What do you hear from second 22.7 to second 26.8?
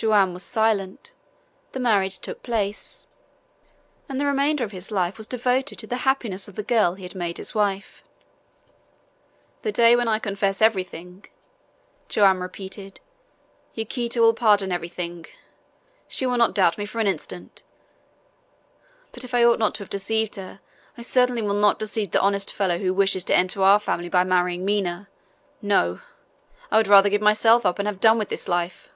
who wishes to enter our family by marrying Mina! No! I